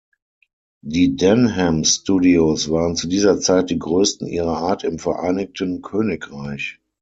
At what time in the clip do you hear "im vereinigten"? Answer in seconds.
4.83-5.83